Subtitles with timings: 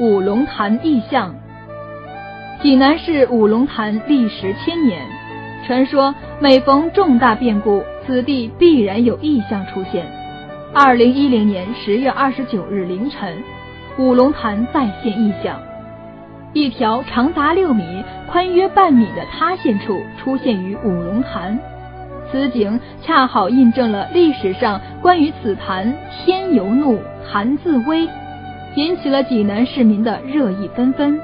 [0.00, 1.34] 五龙潭异象。
[2.62, 5.04] 济南市五龙潭历时千年，
[5.66, 10.06] 传说每逢重大变故，此地必然有异象出现。
[10.72, 13.36] 二零一零年十月二十九日凌晨，
[13.98, 15.60] 五龙潭再现异象，
[16.54, 21.58] 一条长达六米、宽约半米的塌陷处出现于五龙潭。
[22.30, 25.92] 此景恰好印证了历史上关于此潭
[26.24, 26.98] “天由怒，
[27.30, 28.08] 潭自危”，
[28.76, 31.20] 引起了济南市民的热议纷纷。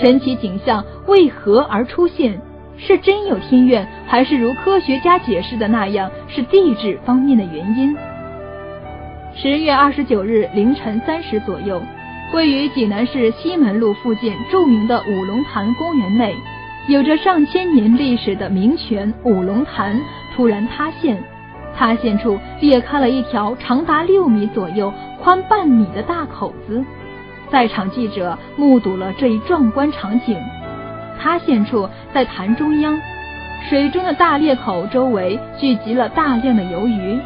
[0.00, 2.40] 神奇景象为何而出现？
[2.78, 7.96] 是真有天怨，还是如科学家解释的那样是地质方面的原因？
[9.34, 11.80] 十月二十九日凌晨三时左右，
[12.32, 16.34] 位于济南市西门路附近著名的五龙潭公园内，
[16.88, 19.94] 有着上千年历史的名泉五龙潭。
[20.34, 21.22] 突然塌陷，
[21.76, 26.84] 塌陷处裂开了一条长达六米左右、宽半米的大口子。
[27.50, 30.38] 在场记者目睹了这一壮观场景。
[31.18, 32.98] 塌陷处在潭中央，
[33.68, 37.18] 水中的大裂口周围聚集了大量的鱿鱼。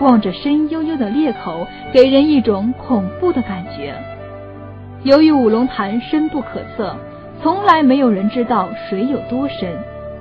[0.00, 3.94] 望着深幽幽的裂口，给人一种恐怖的感觉。
[5.04, 6.96] 由于五龙潭深不可测，
[7.42, 9.72] 从来没有人知道水有多深。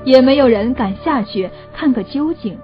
[0.03, 2.57] 也没有人敢下去看个究竟，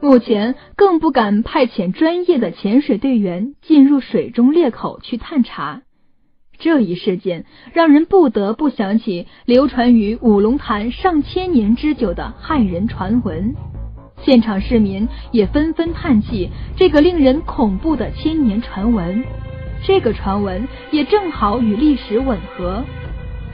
[0.00, 5.82] 目前更不敢派遣专业的潜水队员进入水中裂口去探查。
[6.58, 13.54] 这一事件让人不得不想起流传于五龙潭上千年之久的骇人传闻，
[14.22, 19.24] 现场市民也纷纷叹气这个令人恐怖的千年传闻。
[19.82, 22.84] 这个传闻也正好与历史吻合。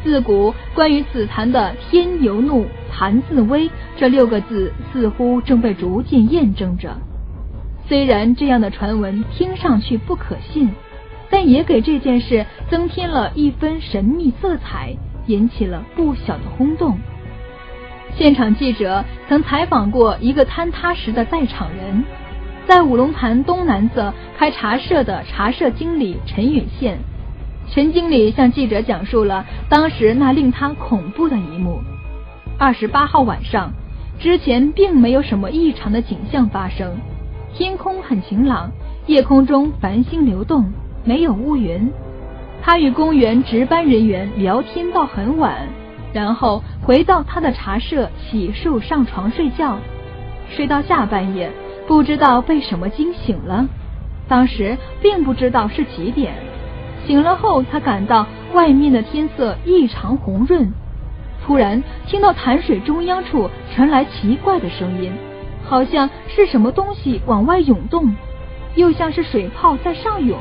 [0.06, 3.68] 自古关于紫檀的“天由怒，檀自危”
[3.98, 6.96] 这六个字，似乎正被逐渐验证着。
[7.88, 10.70] 虽然这样的传闻听上去不可信，
[11.28, 14.94] 但也给这件事增添了一分神秘色彩，
[15.26, 16.96] 引起了不小的轰动。
[18.14, 22.04] 现场记者曾采访过一个坍塌时的在场人，
[22.68, 26.96] 在五龙潭东南侧开茶社的茶社经理陈允宪。
[27.70, 31.80] 陈经理向记者讲述了当时那令他恐怖的一幕。
[32.58, 33.72] 二十八号晚上，
[34.18, 36.96] 之前并没有什么异常的景象发生，
[37.54, 38.70] 天空很晴朗，
[39.06, 40.72] 夜空中繁星流动，
[41.04, 41.90] 没有乌云。
[42.62, 45.68] 他与公园值班人员聊天到很晚，
[46.12, 49.78] 然后回到他的茶社洗漱上床睡觉，
[50.48, 51.50] 睡到下半夜，
[51.86, 53.68] 不知道被什么惊醒了。
[54.28, 56.32] 当时并不知道是几点。
[57.06, 60.72] 醒了后，他感到外面的天色异常红润。
[61.44, 65.12] 突然听到潭水中央处传来奇怪的声音，
[65.64, 68.12] 好像是什么东西往外涌动，
[68.74, 70.36] 又像是水泡在上涌，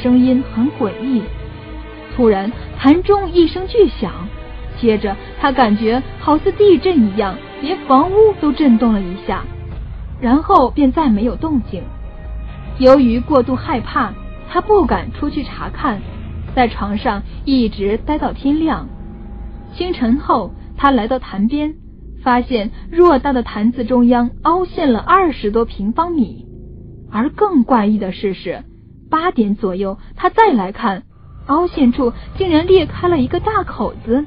[0.00, 1.22] 声音很诡异。
[2.14, 4.12] 突然潭中一声巨响，
[4.80, 9.42] 接着他感觉好似地震一样，连房屋都震动了一下，
[10.20, 11.82] 然后便再没有动静。
[12.78, 14.12] 由于过度害怕。
[14.48, 16.00] 他不敢出去查看，
[16.54, 18.88] 在床上一直待到天亮。
[19.74, 21.74] 清晨后，他来到潭边，
[22.22, 26.46] 发现偌大的潭子中央凹陷了二十多平方米。
[27.10, 28.64] 而更怪异的事是，
[29.10, 31.02] 八点左右他再来看，
[31.46, 34.24] 凹陷处竟然裂开了一个大口子。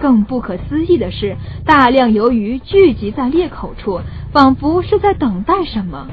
[0.00, 1.36] 更不可思议的是，
[1.66, 4.00] 大量鱿鱼聚集在裂口处，
[4.32, 6.06] 仿佛是在等待什么。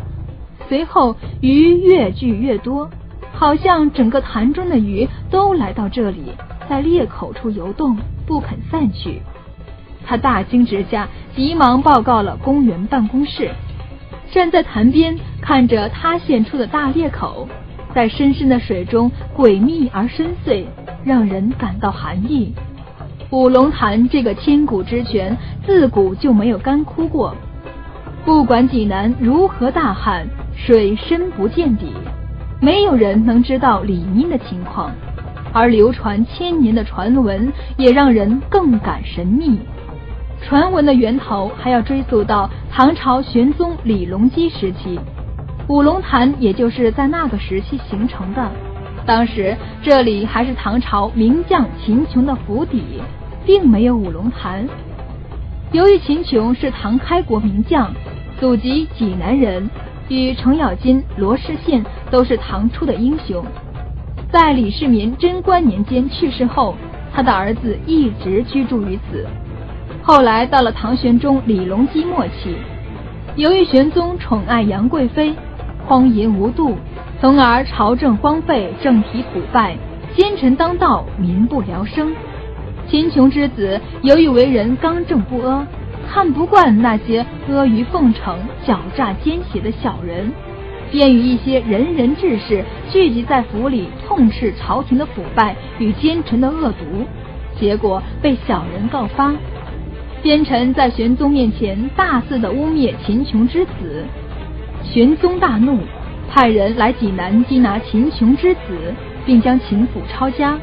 [0.68, 2.90] 随后，鱼越聚越多。
[3.38, 6.32] 好像整个潭中的鱼都来到这里，
[6.68, 9.22] 在裂口处游动，不肯散去。
[10.04, 13.52] 他大惊之下，急忙报告了公园办公室。
[14.32, 17.48] 站在潭边，看着塌陷出的大裂口，
[17.94, 20.66] 在深深的水中诡秘而深邃，
[21.06, 22.56] 让人感到寒意。
[23.30, 27.36] 五龙潭这个千古之泉，自古就没有干枯过。
[28.26, 30.26] 不管济南如何大旱，
[30.56, 31.94] 水深不见底。
[32.60, 34.92] 没有人能知道里面的情况，
[35.54, 39.60] 而流传千年的传闻也让人更感神秘。
[40.42, 45.00] 传闻的源头还要追溯到唐朝玄宗李隆基时期，
[45.68, 48.50] 五龙潭也就是在那个时期形成的。
[49.06, 53.02] 当时这里还是唐朝名将秦琼的府邸，
[53.46, 54.68] 并没有五龙潭。
[55.72, 57.92] 由于秦琼是唐开国名将，
[58.40, 59.70] 祖籍济南人。
[60.10, 63.44] 与程咬金、罗士信都是唐初的英雄。
[64.32, 66.76] 在李世民贞观年间去世后，
[67.14, 69.26] 他的儿子一直居住于此。
[70.04, 72.56] 后来到了唐玄宗李隆基末期，
[73.36, 75.34] 由于玄宗宠爱杨贵妃，
[75.86, 76.78] 荒淫无度，
[77.20, 79.76] 从而朝政荒废，政体腐败，
[80.16, 82.14] 奸臣当道，民不聊生。
[82.88, 85.68] 秦琼之子由于为人刚正不阿，
[86.12, 90.32] 看不惯那些阿谀奉承、狡诈奸邪的小人，
[90.92, 97.06] 便与一些仁人志士聚集在府里，痛斥朝廷的腐败与奸臣的恶毒。
[97.60, 99.34] 结果被小人告发，
[100.24, 104.06] 奸臣在玄宗面前大肆的污蔑秦琼之子，
[104.84, 105.80] 玄宗大怒，
[106.30, 108.94] 派人来济南缉拿秦琼之子，
[109.26, 110.58] 并将秦府抄家。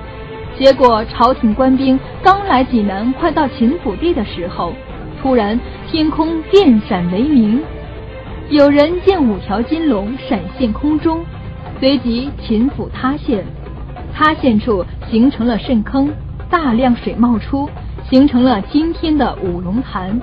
[0.56, 4.72] 结果朝廷官兵刚来济南，快到秦府地的时候，
[5.24, 5.58] 突然
[5.90, 7.62] 天空电闪雷鸣，
[8.50, 11.24] 有人见五条金龙闪现空中，
[11.80, 13.42] 随即秦府塌陷，
[14.12, 16.12] 塌陷处形成了渗坑。
[16.50, 17.70] 大量水冒出，
[18.10, 20.20] 形成了今天的五龙潭。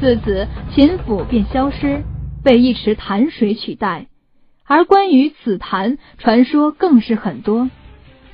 [0.00, 2.02] 自此，秦府便消失，
[2.42, 4.06] 被一池潭水取代。
[4.66, 7.68] 而关于此潭，传说更是很多。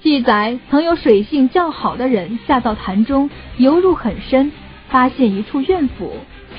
[0.00, 4.52] 记载曾有水性较好的人下到潭中，游入很深，
[4.88, 6.12] 发现一处院府，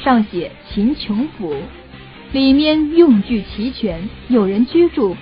[0.04, 1.56] 上写“秦琼府”，
[2.32, 5.16] 里面用具齐全，有人居住。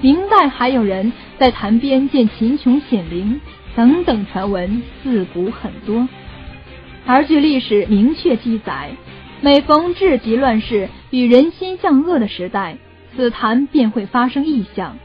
[0.00, 3.40] 明代还有人在潭边见秦琼显灵。
[3.76, 6.08] 等等传闻自古很多，
[7.04, 8.92] 而据历史明确记载，
[9.40, 12.76] 每逢至极乱世与人心向恶的时代，
[13.16, 14.96] 此潭便会发生异象。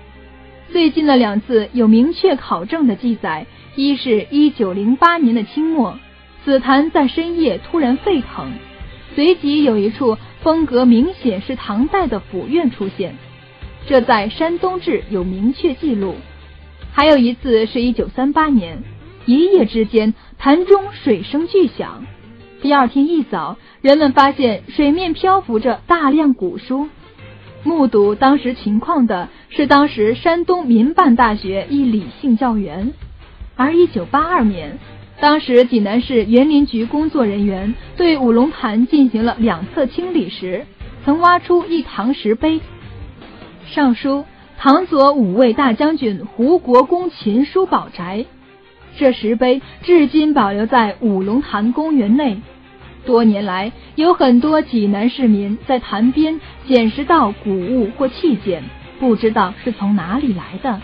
[0.71, 5.97] 最近的两次有明确考证的记载，一是一九零八年的清末，
[6.45, 8.51] 紫檀在深夜突然沸腾，
[9.15, 13.15] 随即有一处风格明显是唐代的府院出现，
[13.87, 16.15] 这在《山东志》有明确记录。
[16.91, 18.83] 还有一次是一九三八年，
[19.25, 22.05] 一夜之间潭中水声巨响。
[22.61, 26.89] 第二天一早，人们发现水面漂浮着大量古书。
[27.63, 32.93] 目睹当时情况的是当时山东民办大学一理性教员。
[33.55, 34.79] 而一九八二年，
[35.21, 40.65] 当时济南市园林局工作人员对五龙潭进行了两侧清理时，
[41.03, 42.61] 曾挖出一唐石碑，
[43.65, 44.25] 上书。
[44.61, 48.25] 唐左五位大将军胡国公秦叔宝宅，
[48.97, 52.41] 这石碑至今保留在五龙潭公园内。
[53.05, 58.61] 多年来，有很多济南市民在潭边捡拾到古物或器件，
[58.99, 60.81] 不知道是从哪里来的。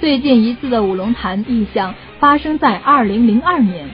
[0.00, 3.88] 最近一次的五龙潭异象发生在二零零二年，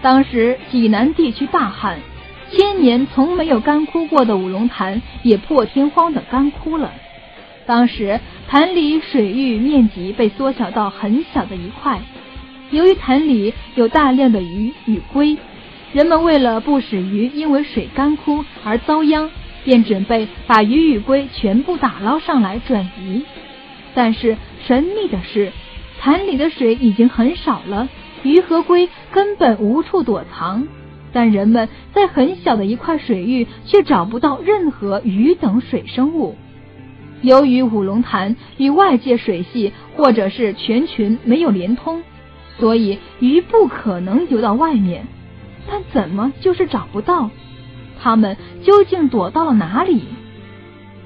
[0.00, 1.98] 当时济南地区大旱，
[2.52, 6.92] 千年从没有干枯过的五龙潭也破天荒的干枯了。
[7.66, 11.98] 当时潭里水域面积被缩小到很小的一块，
[12.70, 15.36] 由于潭里有大量的鱼与龟，
[15.92, 19.28] 人们为了不使鱼因为水干枯而遭殃，
[19.64, 23.24] 便准备把鱼与龟全部打捞上来转移。
[23.96, 25.50] 但是神秘的是，
[26.04, 27.88] 潭里的水已经很少了，
[28.24, 30.68] 鱼和龟根本无处躲藏，
[31.14, 36.36] 但人们在很小的一块水域却找不到任何鱼等水生物。
[37.22, 42.02] 由于五龙潭与外界水系或者是泉群没有连通，
[42.58, 45.06] 所以鱼不可能游到外面。
[45.66, 47.30] 但怎么就是找不到？
[47.98, 50.02] 它们究竟躲到了哪里？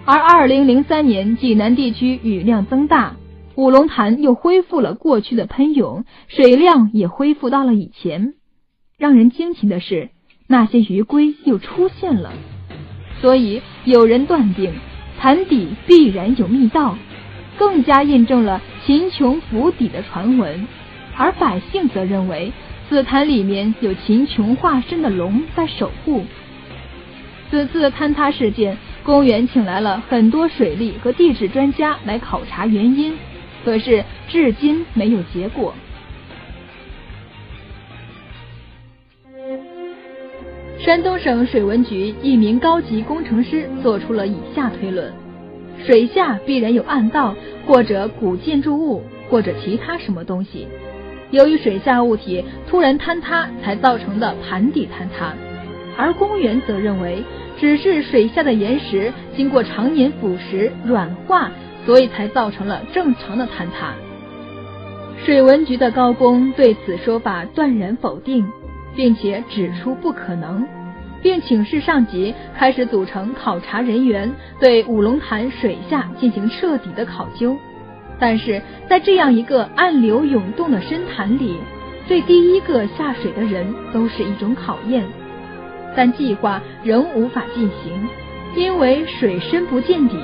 [0.04, 3.14] 而二零零三年济南地区雨量增大，
[3.58, 8.34] 五龙潭又恢复了过去的喷涌，水量也恢复到了以前。
[8.96, 10.10] 让人惊奇的是，
[10.46, 12.32] 那些鱼龟又出现了。
[13.20, 14.72] 所以有人断定。
[15.18, 16.96] 潭底必然有密道，
[17.58, 20.68] 更加印证了秦琼府邸的传闻。
[21.16, 22.52] 而百姓则认为，
[22.88, 26.22] 此潭里面有秦琼化身的龙在守护。
[27.50, 33.16] 此次坍塌事件，公园请来了很多水利和地质专家来考察原因，
[33.64, 35.74] 可是至今没有结果。
[40.78, 45.12] 山东省水文局一名高级工程师做出了以下推论：
[45.84, 47.34] 水下必然有暗道，
[47.66, 50.66] 或者古建筑物，或者其他什么东西。
[51.30, 55.34] 由于水下物体突然坍塌，才造成的盘底坍塌。
[55.96, 57.22] 而公园则认为，
[57.58, 61.50] 只是水下的岩石经过常年腐蚀软化，
[61.88, 63.94] 所以才造成了正常的坍塌。
[65.24, 68.46] 水文局的高工对此说法断然否定，
[68.94, 70.66] 并且指出不可能。
[71.22, 74.30] 并请示上级，开始组成考察人员，
[74.60, 77.56] 对五龙潭水下进行彻底的考究。
[78.18, 81.56] 但是在这样一个暗流涌动的深潭里，
[82.06, 85.04] 对第一个下水的人都是一种考验。
[85.96, 88.08] 但计划仍无法进行，
[88.54, 90.18] 因为水深不见底，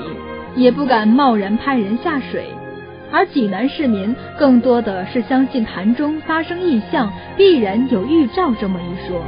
[0.55, 2.45] 也不敢贸然派人下水。
[3.11, 9.21] 而济南市民更多的是相信潭中发生异象必然有预兆这么一说，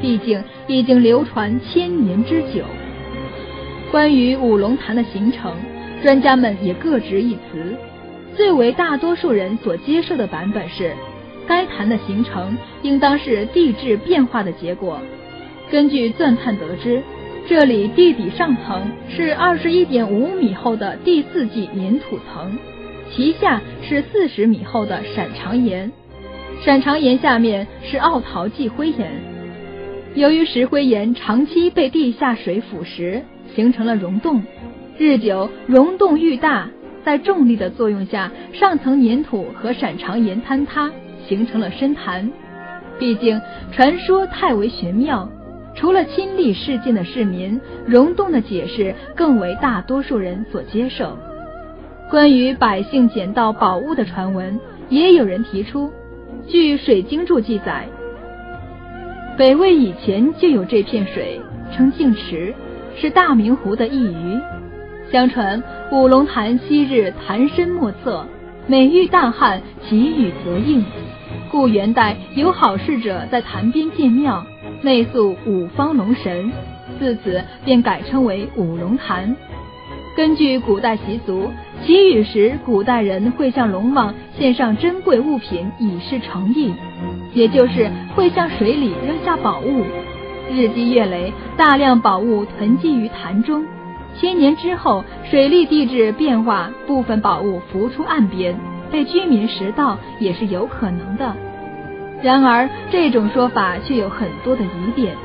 [0.00, 2.64] 毕竟已经流传千年之久。
[3.90, 5.52] 关于五龙潭的形成，
[6.02, 7.76] 专家们也各执一词。
[8.36, 10.92] 最为大多数人所接受的版本是，
[11.46, 14.98] 该潭的形成应当是地质变化的结果。
[15.70, 17.02] 根据钻探得知，
[17.48, 22.56] 这里地底上层是二十一点五米厚的第四纪粘土层，
[23.10, 25.90] 其下是四十米厚的闪长岩，
[26.62, 29.10] 闪长岩下面是奥陶纪灰岩。
[30.14, 33.22] 由于石灰岩长期被地下水腐蚀。
[33.52, 34.40] 形成了溶洞，
[34.96, 36.68] 日久溶洞愈大，
[37.04, 40.88] 在重力的作用下，上层粘土和闪长岩坍塌，
[41.26, 42.30] 形成了深潭。
[43.00, 43.40] 毕竟
[43.72, 45.28] 传说太为玄妙，
[45.74, 51.16] 除了亲历事件的市民，溶洞的解释更为大多数人所接受。
[52.10, 54.58] 关于百姓捡到宝物的传闻，
[54.88, 55.90] 也有人提出。
[56.48, 57.86] 据《水经注》记载，
[59.38, 61.40] 北魏以前就有这片水，
[61.72, 62.54] 称净池。
[62.96, 64.40] 是大明湖的一隅。
[65.10, 68.26] 相传五龙潭昔日潭深莫测，
[68.66, 70.84] 每遇大旱，其雨则应，
[71.50, 74.44] 故元代有好事者在潭边建庙，
[74.82, 76.50] 内塑五方龙神，
[76.98, 79.36] 自此便改称为五龙潭。
[80.16, 81.50] 根据古代习俗，
[81.84, 86.72] 祈雨时，古代人会向龙王献上珍贵物品以示诚意，
[87.34, 89.84] 也就是会向水里扔下宝物。
[90.50, 93.64] 日积月累，大量宝物囤积于潭中。
[94.18, 98.58] 千年之后，水利地质变化，部分宝物浮出岸边，
[98.90, 101.36] 被居民拾到也是有可能的。
[102.22, 105.16] 然而，这种说法却有很多的疑点，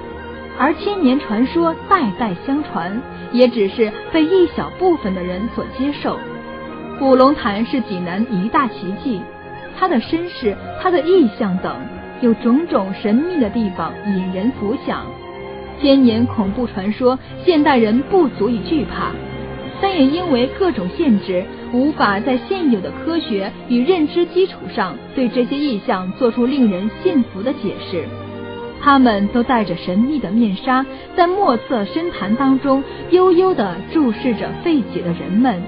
[0.57, 6.17] 而千年传说代代相传，也只是被一小部分的人所接受。
[7.01, 9.21] 五龙潭是济南一大奇迹，
[9.77, 11.75] 它的身世、它的意象等。
[12.21, 15.05] 有种种神秘的地方引人浮想，
[15.81, 19.11] 千年恐怖传说，现代人不足以惧怕，
[19.82, 28.03] 但也因为各种限制，无法在现有的科学与认知基础上对这些意象做出令人信服的解释。
[28.82, 35.62] 他们都戴着神秘的面纱，在莫测深潭当中悠悠地注视着费解的人们，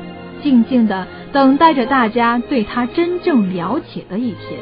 [0.43, 4.59] 静静地等待着大家对他真正了解的一天。